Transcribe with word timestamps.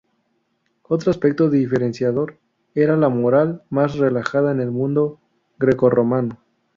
Otro 0.81 1.11
aspecto 1.11 1.47
diferenciador 1.47 2.39
era 2.73 2.97
la 2.97 3.09
moral, 3.09 3.61
más 3.69 3.99
relajada 3.99 4.51
en 4.51 4.59
el 4.59 4.71
mundo 4.71 5.19
grecorromano. 5.59 6.39